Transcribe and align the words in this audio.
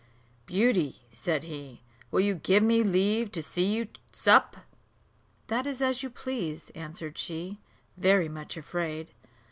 "Beauty," 0.47 1.03
said 1.11 1.43
he, 1.43 1.83
"will 2.09 2.21
you 2.21 2.33
give 2.33 2.63
me 2.63 2.81
leave 2.81 3.31
to 3.33 3.43
see 3.43 3.65
you 3.65 3.87
sup?" 4.11 4.57
"That 5.45 5.67
is 5.67 5.79
as 5.79 6.01
you 6.01 6.09
please," 6.09 6.71
answered 6.73 7.19
she, 7.19 7.59
very 7.95 8.27
much 8.27 8.57
afraid. 8.57 9.09